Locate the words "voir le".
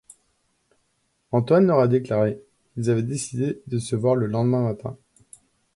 3.95-4.25